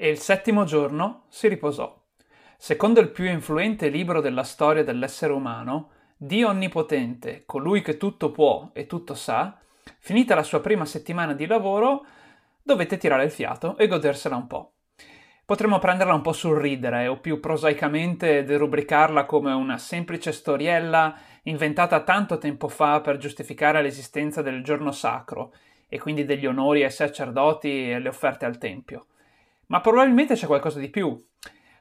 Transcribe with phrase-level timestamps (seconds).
[0.00, 1.92] e il settimo giorno si riposò.
[2.56, 8.70] Secondo il più influente libro della storia dell'essere umano, Dio Onnipotente, colui che tutto può
[8.72, 9.58] e tutto sa,
[9.98, 12.06] finita la sua prima settimana di lavoro,
[12.62, 14.74] dovette tirare il fiato e godersela un po'.
[15.44, 22.04] Potremmo prenderla un po' sul ridere o più prosaicamente derubricarla come una semplice storiella inventata
[22.04, 25.52] tanto tempo fa per giustificare l'esistenza del giorno sacro
[25.88, 29.06] e quindi degli onori ai sacerdoti e le offerte al tempio.
[29.68, 31.14] Ma probabilmente c'è qualcosa di più.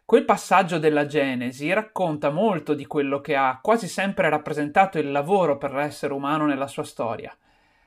[0.04, 5.58] Quel passaggio della Genesi racconta molto di quello che ha quasi sempre rappresentato il lavoro
[5.58, 7.36] per l'essere umano nella sua storia.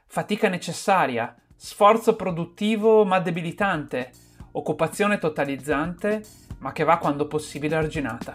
[0.06, 4.10] Fatica necessaria, sforzo produttivo ma debilitante,
[4.52, 6.22] occupazione totalizzante
[6.58, 8.32] ma che va quando possibile arginata.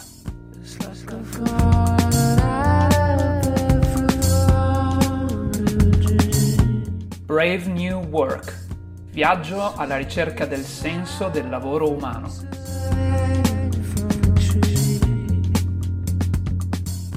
[7.25, 8.64] Brave New Work
[9.15, 12.29] Viaggio alla ricerca del senso del lavoro umano.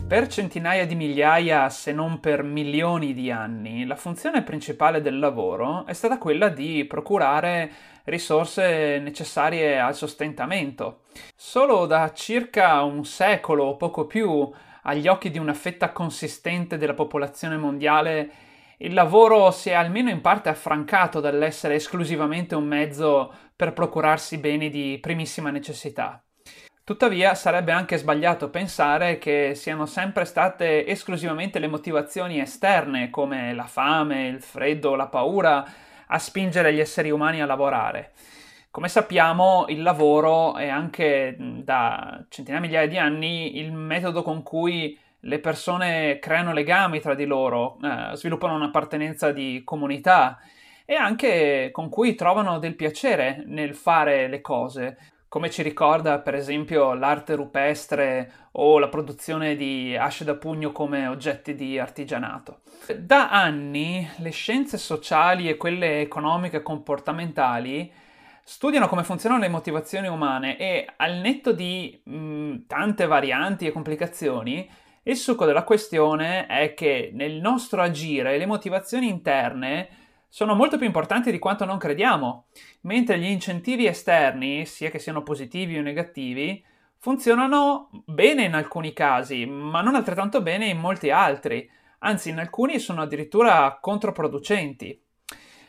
[0.06, 5.86] Per centinaia di migliaia, se non per milioni di anni, la funzione principale del lavoro
[5.86, 7.69] è stata quella di procurare
[8.05, 11.01] risorse necessarie al sostentamento.
[11.34, 14.48] Solo da circa un secolo o poco più,
[14.83, 18.47] agli occhi di una fetta consistente della popolazione mondiale,
[18.79, 24.70] il lavoro si è almeno in parte affrancato dall'essere esclusivamente un mezzo per procurarsi beni
[24.70, 26.23] di primissima necessità.
[26.85, 33.67] Tuttavia sarebbe anche sbagliato pensare che siano sempre state esclusivamente le motivazioni esterne, come la
[33.67, 35.67] fame, il freddo, la paura,
[36.07, 38.13] a spingere gli esseri umani a lavorare.
[38.70, 44.42] Come sappiamo, il lavoro è anche da centinaia di migliaia di anni il metodo con
[44.42, 50.38] cui le persone creano legami tra di loro, eh, sviluppano un'appartenenza di comunità
[50.84, 54.96] e anche con cui trovano del piacere nel fare le cose,
[55.28, 61.06] come ci ricorda per esempio l'arte rupestre o la produzione di asce da pugno come
[61.06, 62.61] oggetti di artigianato.
[62.96, 67.92] Da anni le scienze sociali e quelle economiche e comportamentali
[68.42, 74.67] studiano come funzionano le motivazioni umane e al netto di mh, tante varianti e complicazioni,
[75.05, 79.89] il succo della questione è che nel nostro agire le motivazioni interne
[80.29, 82.47] sono molto più importanti di quanto non crediamo,
[82.83, 86.63] mentre gli incentivi esterni, sia che siano positivi o negativi,
[86.98, 91.69] funzionano bene in alcuni casi, ma non altrettanto bene in molti altri,
[92.01, 95.01] anzi in alcuni sono addirittura controproducenti.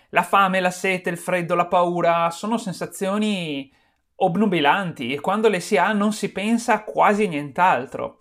[0.09, 3.71] La fame, la sete, il freddo, la paura sono sensazioni
[4.15, 8.19] obnubilanti e quando le si ha non si pensa quasi nient'altro.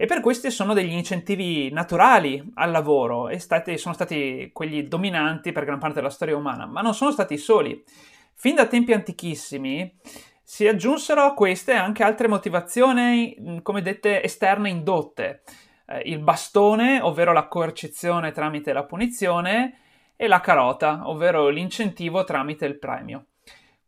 [0.00, 5.52] E per questi sono degli incentivi naturali al lavoro e stati, sono stati quelli dominanti
[5.52, 7.84] per gran parte della storia umana, ma non sono stati soli.
[8.32, 9.98] Fin da tempi antichissimi
[10.42, 15.42] si aggiunsero a queste anche altre motivazioni, come dette, esterne indotte.
[15.86, 19.80] Eh, il bastone, ovvero la coercizione tramite la punizione,
[20.16, 23.26] e la carota, ovvero l'incentivo tramite il premio.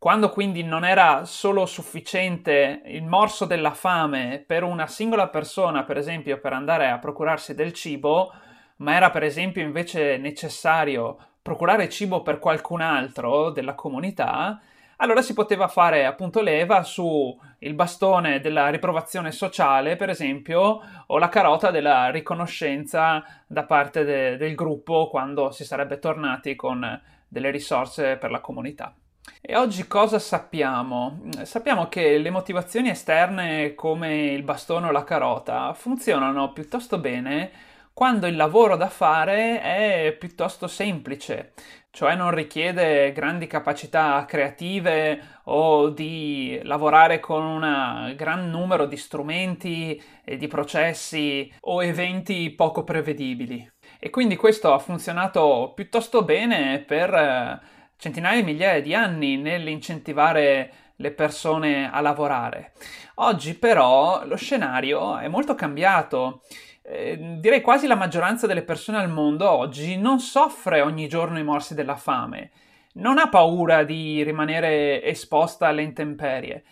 [0.03, 5.95] Quando quindi non era solo sufficiente il morso della fame per una singola persona, per
[5.95, 8.33] esempio, per andare a procurarsi del cibo,
[8.79, 14.59] ma era per esempio invece necessario procurare cibo per qualcun altro della comunità,
[14.97, 21.17] allora si poteva fare appunto leva su il bastone della riprovazione sociale, per esempio, o
[21.17, 27.51] la carota della riconoscenza da parte de- del gruppo quando si sarebbe tornati con delle
[27.51, 28.93] risorse per la comunità.
[29.41, 31.21] E oggi cosa sappiamo?
[31.43, 37.51] Sappiamo che le motivazioni esterne come il bastone o la carota funzionano piuttosto bene
[37.93, 41.53] quando il lavoro da fare è piuttosto semplice,
[41.91, 50.01] cioè non richiede grandi capacità creative o di lavorare con un gran numero di strumenti
[50.23, 53.71] e di processi o eventi poco prevedibili.
[53.99, 57.61] E quindi questo ha funzionato piuttosto bene per
[57.97, 62.73] centinaia di migliaia di anni nell'incentivare le persone a lavorare.
[63.15, 66.41] Oggi però lo scenario è molto cambiato.
[66.81, 71.43] Eh, direi quasi la maggioranza delle persone al mondo oggi non soffre ogni giorno i
[71.43, 72.51] morsi della fame,
[72.95, 76.63] non ha paura di rimanere esposta alle intemperie.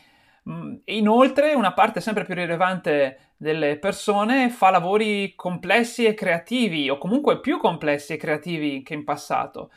[0.50, 6.98] Mm, inoltre, una parte sempre più rilevante delle persone fa lavori complessi e creativi, o
[6.98, 9.72] comunque più complessi e creativi che in passato.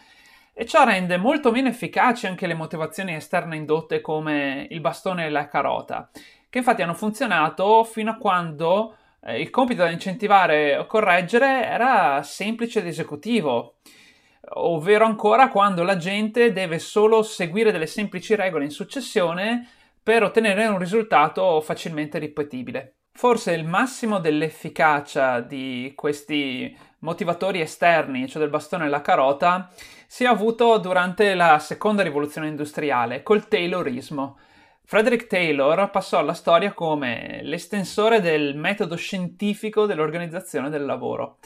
[0.56, 5.30] E ciò rende molto meno efficaci anche le motivazioni esterne indotte come il bastone e
[5.30, 6.08] la carota,
[6.48, 12.22] che infatti hanno funzionato fino a quando eh, il compito da incentivare o correggere era
[12.22, 13.78] semplice ed esecutivo.
[14.56, 19.66] ovvero ancora quando la gente deve solo seguire delle semplici regole in successione
[20.02, 22.94] per ottenere un risultato facilmente ripetibile.
[23.16, 29.70] Forse il massimo dell'efficacia di questi motivatori esterni, cioè del bastone e la carota,
[30.08, 34.36] si è avuto durante la seconda rivoluzione industriale, col Taylorismo.
[34.82, 41.38] Frederick Taylor passò alla storia come l'estensore del metodo scientifico dell'organizzazione del lavoro.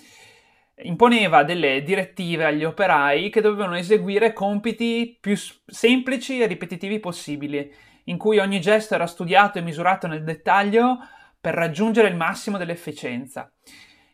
[0.84, 5.36] Imponeva delle direttive agli operai che dovevano eseguire compiti più
[5.66, 7.70] semplici e ripetitivi possibili,
[8.04, 10.98] in cui ogni gesto era studiato e misurato nel dettaglio
[11.40, 13.50] per raggiungere il massimo dell'efficienza.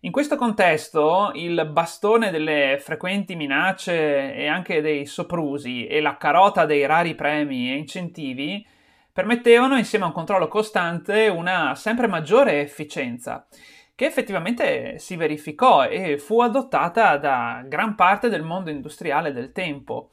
[0.01, 6.67] In questo contesto, il bastone delle frequenti minacce e anche dei soprusi e la carota
[6.67, 8.67] dei rari premi e incentivi
[9.11, 13.47] permettevano, insieme a un controllo costante, una sempre maggiore efficienza,
[13.95, 20.11] che effettivamente si verificò e fu adottata da gran parte del mondo industriale del tempo.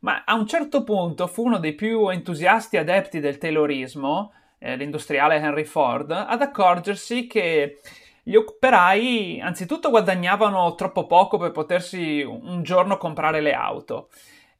[0.00, 5.36] Ma a un certo punto fu uno dei più entusiasti adepti del Taylorismo, eh, l'industriale
[5.36, 7.80] Henry Ford, ad accorgersi che
[8.22, 14.10] gli operai anzitutto guadagnavano troppo poco per potersi un giorno comprare le auto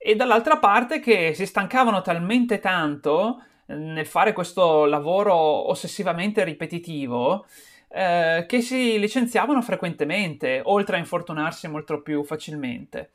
[0.02, 7.44] e dall'altra parte che si stancavano talmente tanto eh, nel fare questo lavoro ossessivamente ripetitivo
[7.92, 13.10] eh, che si licenziavano frequentemente, oltre a infortunarsi molto più facilmente.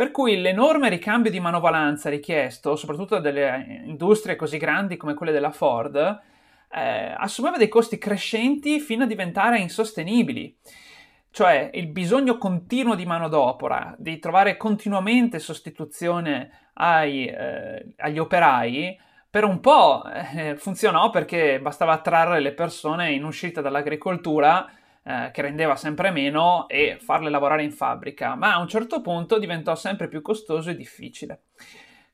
[0.00, 5.50] Per cui l'enorme ricambio di manovalanza richiesto, soprattutto dalle industrie così grandi come quelle della
[5.50, 5.94] Ford,
[6.72, 10.56] eh, assumeva dei costi crescenti fino a diventare insostenibili.
[11.30, 18.98] Cioè il bisogno continuo di manodopera, di trovare continuamente sostituzione ai, eh, agli operai,
[19.28, 20.02] per un po'
[20.34, 24.66] eh, funzionò perché bastava attrarre le persone in uscita dall'agricoltura,
[25.02, 29.38] eh, che rendeva sempre meno, e farle lavorare in fabbrica, ma a un certo punto
[29.38, 31.42] diventò sempre più costoso e difficile.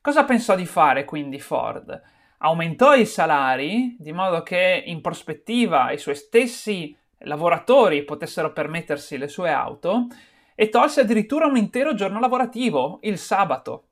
[0.01, 2.15] Cosa pensò di fare quindi Ford?
[2.39, 9.27] aumentò i salari di modo che in prospettiva i suoi stessi lavoratori potessero permettersi le
[9.27, 10.07] sue auto
[10.53, 13.89] e tolse addirittura un intero giorno lavorativo, il sabato.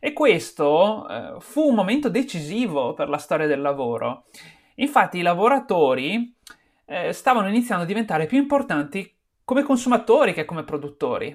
[0.00, 4.24] E questo eh, fu un momento decisivo per la storia del lavoro.
[4.76, 6.34] Infatti i lavoratori
[6.92, 9.10] eh, stavano iniziando a diventare più importanti
[9.44, 11.34] come consumatori che come produttori.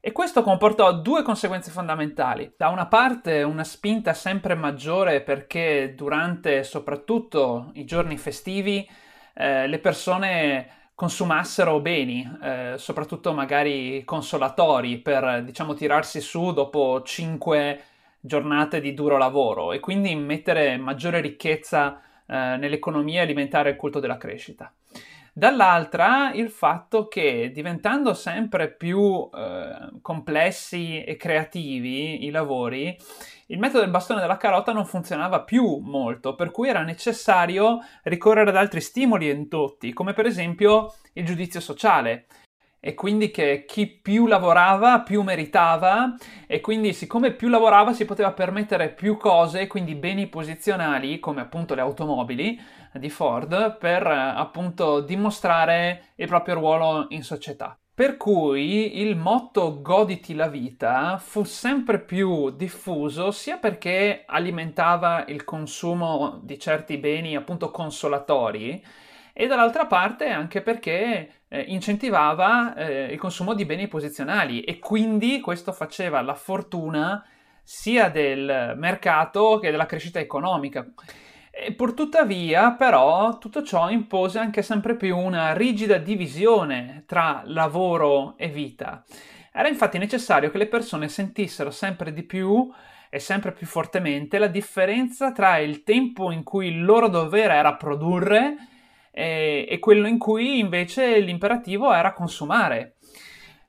[0.00, 2.54] E questo comportò due conseguenze fondamentali.
[2.56, 8.88] Da una parte una spinta sempre maggiore perché durante soprattutto i giorni festivi
[9.34, 17.82] eh, le persone consumassero beni, eh, soprattutto magari consolatori per diciamo tirarsi su dopo cinque
[18.20, 24.00] giornate di duro lavoro e quindi mettere maggiore ricchezza eh, nell'economia e alimentare il culto
[24.00, 24.72] della crescita.
[25.38, 32.98] Dall'altra il fatto che diventando sempre più eh, complessi e creativi i lavori,
[33.46, 38.50] il metodo del bastone della carota non funzionava più molto, per cui era necessario ricorrere
[38.50, 42.26] ad altri stimoli indotti, come per esempio il giudizio sociale
[42.80, 46.14] e quindi che chi più lavorava più meritava
[46.46, 51.74] e quindi siccome più lavorava si poteva permettere più cose, quindi beni posizionali come appunto
[51.74, 52.60] le automobili
[52.94, 57.76] di Ford per appunto dimostrare il proprio ruolo in società.
[57.98, 65.42] Per cui il motto goditi la vita fu sempre più diffuso sia perché alimentava il
[65.42, 68.80] consumo di certi beni appunto consolatori
[69.32, 75.40] e dall'altra parte anche perché eh, incentivava eh, il consumo di beni posizionali e quindi
[75.40, 77.24] questo faceva la fortuna
[77.62, 80.86] sia del mercato che della crescita economica.
[81.50, 88.48] E purtuttavia, però, tutto ciò impose anche sempre più una rigida divisione tra lavoro e
[88.48, 89.04] vita.
[89.52, 92.70] Era infatti necessario che le persone sentissero sempre di più
[93.10, 97.74] e sempre più fortemente la differenza tra il tempo in cui il loro dovere era
[97.74, 98.56] produrre
[99.18, 102.94] e, e quello in cui invece l'imperativo era consumare.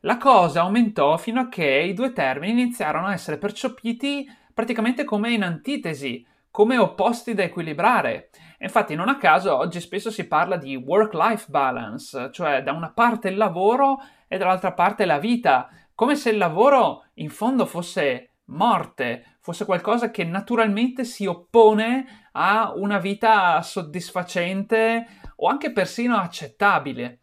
[0.01, 5.31] La cosa aumentò fino a che i due termini iniziarono a essere percepiti praticamente come
[5.31, 8.29] in antitesi, come opposti da equilibrare.
[8.59, 13.29] Infatti, non a caso oggi spesso si parla di work-life balance, cioè da una parte
[13.29, 19.37] il lavoro e dall'altra parte la vita, come se il lavoro in fondo fosse morte,
[19.39, 25.05] fosse qualcosa che naturalmente si oppone a una vita soddisfacente
[25.39, 27.19] o anche persino accettabile.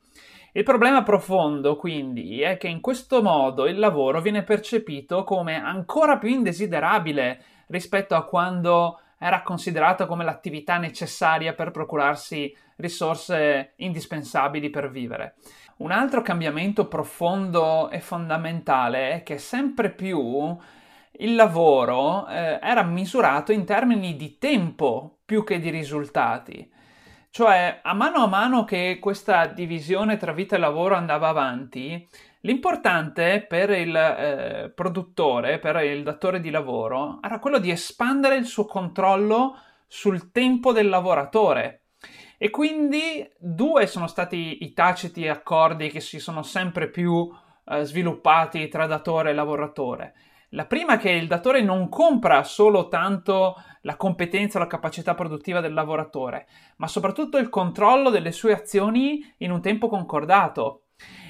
[0.52, 6.16] Il problema profondo, quindi, è che in questo modo il lavoro viene percepito come ancora
[6.16, 14.90] più indesiderabile rispetto a quando era considerata come l'attività necessaria per procurarsi risorse indispensabili per
[14.90, 15.34] vivere.
[15.78, 20.56] Un altro cambiamento profondo e fondamentale è che sempre più
[21.18, 26.72] il lavoro eh, era misurato in termini di tempo più che di risultati.
[27.36, 32.08] Cioè, a mano a mano che questa divisione tra vita e lavoro andava avanti,
[32.40, 38.46] l'importante per il eh, produttore, per il datore di lavoro, era quello di espandere il
[38.46, 39.54] suo controllo
[39.86, 41.88] sul tempo del lavoratore.
[42.38, 47.30] E quindi due sono stati i taciti accordi che si sono sempre più
[47.66, 50.14] eh, sviluppati tra datore e lavoratore.
[50.56, 55.14] La prima è che il datore non compra solo tanto la competenza o la capacità
[55.14, 56.46] produttiva del lavoratore,
[56.76, 60.84] ma soprattutto il controllo delle sue azioni in un tempo concordato.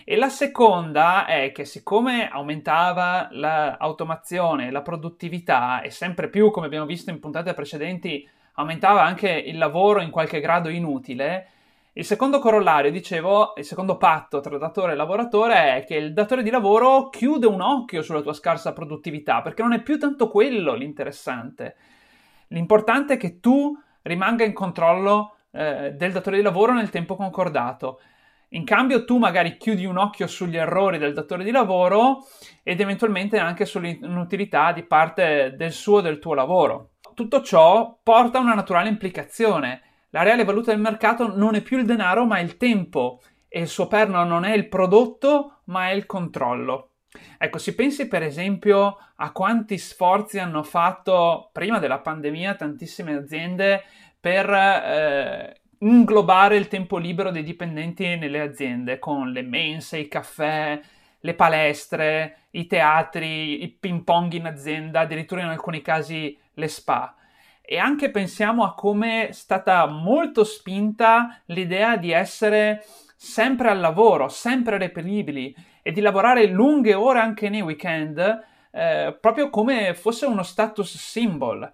[0.05, 6.87] E la seconda è che siccome aumentava l'automazione, la produttività e sempre più, come abbiamo
[6.87, 11.49] visto in puntate precedenti, aumentava anche il lavoro in qualche grado inutile,
[11.99, 16.43] il secondo corollario, dicevo, il secondo patto tra datore e lavoratore è che il datore
[16.43, 20.75] di lavoro chiude un occhio sulla tua scarsa produttività, perché non è più tanto quello
[20.75, 21.75] l'interessante.
[22.49, 28.01] L'importante è che tu rimanga in controllo eh, del datore di lavoro nel tempo concordato.
[28.51, 32.27] In cambio, tu magari chiudi un occhio sugli errori del datore di lavoro
[32.63, 36.91] ed eventualmente anche sull'inutilità di parte del suo o del tuo lavoro.
[37.15, 39.81] Tutto ciò porta a una naturale implicazione
[40.17, 43.69] la reale valuta del mercato non è più il denaro, ma il tempo e il
[43.69, 46.93] suo perno non è il prodotto, ma è il controllo.
[47.37, 53.85] Ecco, si pensi per esempio a quanti sforzi hanno fatto prima della pandemia tantissime aziende
[54.19, 60.81] per eh, inglobare il tempo libero dei dipendenti nelle aziende con le mense, i caffè,
[61.21, 67.15] le palestre, i teatri, i ping pong in azienda, addirittura in alcuni casi le spa
[67.69, 72.85] e anche pensiamo a come è stata molto spinta l'idea di essere
[73.17, 78.19] sempre al lavoro, sempre reperibili e di lavorare lunghe ore anche nei weekend,
[78.71, 81.69] eh, proprio come fosse uno status symbol.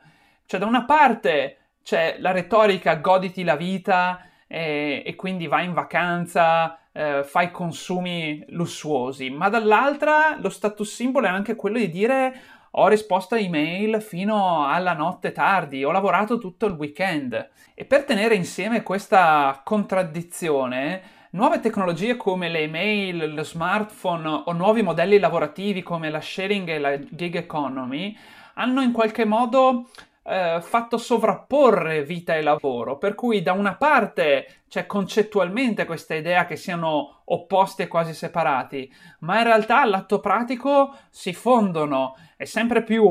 [0.46, 5.74] Cioè, da una parte c'è la retorica goditi la vita e, e quindi vai in
[5.74, 12.34] vacanza, eh, fai consumi lussuosi, ma dall'altra lo status symbol è anche quello di dire
[12.74, 17.50] ho risposto a email fino alla notte tardi, ho lavorato tutto il weekend.
[17.74, 24.82] E per tenere insieme questa contraddizione, nuove tecnologie come le email, lo smartphone o nuovi
[24.82, 28.16] modelli lavorativi come la sharing e la gig economy
[28.54, 29.88] hanno in qualche modo
[30.24, 36.46] eh, fatto sovrapporre vita e lavoro, per cui da una parte c'è concettualmente questa idea
[36.46, 42.82] che siano opposti e quasi separati, ma in realtà all'atto pratico si fondono e sempre
[42.82, 43.04] più,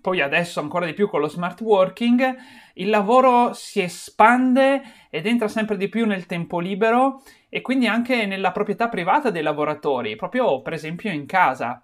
[0.00, 2.36] poi adesso ancora di più con lo smart working,
[2.74, 8.26] il lavoro si espande ed entra sempre di più nel tempo libero e quindi anche
[8.26, 11.82] nella proprietà privata dei lavoratori, proprio per esempio in casa.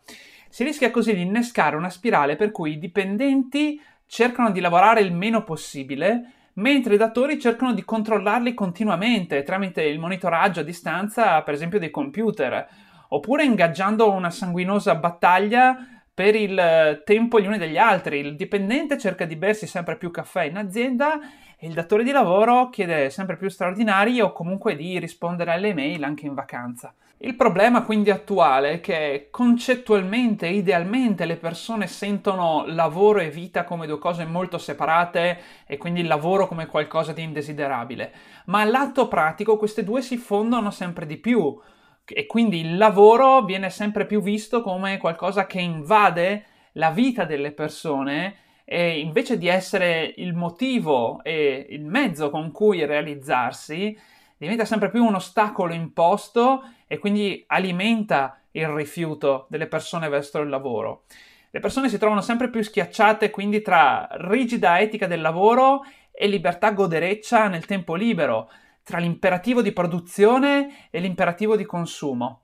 [0.48, 5.12] Si rischia così di innescare una spirale per cui i dipendenti cercano di lavorare il
[5.12, 11.54] meno possibile, mentre i datori cercano di controllarli continuamente tramite il monitoraggio a distanza, per
[11.54, 12.66] esempio, dei computer,
[13.08, 15.76] oppure ingaggiando una sanguinosa battaglia
[16.14, 18.20] per il tempo gli uni degli altri.
[18.20, 21.18] Il dipendente cerca di bersi sempre più caffè in azienda
[21.58, 26.04] e il datore di lavoro chiede sempre più straordinari o comunque di rispondere alle email
[26.04, 26.94] anche in vacanza.
[27.24, 33.86] Il problema quindi attuale è che concettualmente, idealmente, le persone sentono lavoro e vita come
[33.86, 38.12] due cose molto separate e quindi il lavoro come qualcosa di indesiderabile,
[38.46, 41.58] ma all'atto pratico queste due si fondono sempre di più
[42.04, 47.52] e quindi il lavoro viene sempre più visto come qualcosa che invade la vita delle
[47.52, 53.98] persone e invece di essere il motivo e il mezzo con cui realizzarsi,
[54.36, 60.48] diventa sempre più un ostacolo imposto e quindi alimenta il rifiuto delle persone verso il
[60.48, 61.04] lavoro.
[61.50, 66.72] Le persone si trovano sempre più schiacciate quindi tra rigida etica del lavoro e libertà
[66.72, 68.50] godereccia nel tempo libero,
[68.82, 72.42] tra l'imperativo di produzione e l'imperativo di consumo.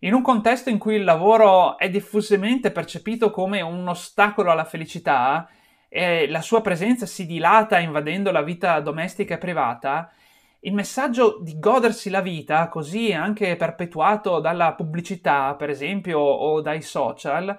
[0.00, 5.48] In un contesto in cui il lavoro è diffusamente percepito come un ostacolo alla felicità
[5.88, 10.10] e la sua presenza si dilata invadendo la vita domestica e privata,
[10.64, 16.82] il messaggio di godersi la vita, così anche perpetuato dalla pubblicità, per esempio, o dai
[16.82, 17.58] social,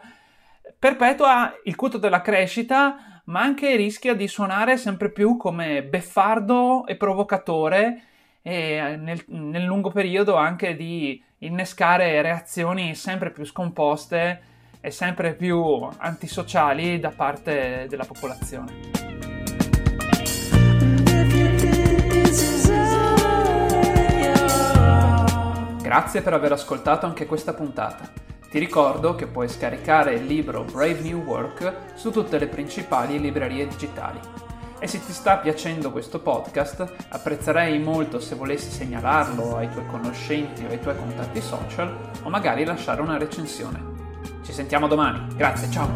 [0.78, 6.96] perpetua il culto della crescita, ma anche rischia di suonare sempre più come beffardo e
[6.96, 8.04] provocatore
[8.42, 14.42] e nel, nel lungo periodo anche di innescare reazioni sempre più scomposte
[14.82, 19.13] e sempre più antisociali da parte della popolazione.
[25.94, 28.10] Grazie per aver ascoltato anche questa puntata.
[28.50, 33.68] Ti ricordo che puoi scaricare il libro Brave New Work su tutte le principali librerie
[33.68, 34.20] digitali.
[34.80, 40.66] E se ti sta piacendo questo podcast, apprezzerei molto se volessi segnalarlo ai tuoi conoscenti
[40.66, 43.80] o ai tuoi contatti social o magari lasciare una recensione.
[44.44, 45.28] Ci sentiamo domani.
[45.36, 45.92] Grazie, ciao.